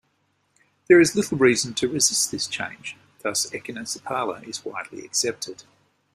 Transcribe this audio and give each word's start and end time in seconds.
There 0.87 0.99
is 0.99 1.15
little 1.15 1.37
reason 1.37 1.75
to 1.75 1.87
resist 1.87 2.31
this 2.31 2.47
change, 2.47 2.97
thus 3.19 3.45
"Echinosepala" 3.51 4.41
is 4.47 4.65
widely 4.65 5.05
accepted. 5.05 5.63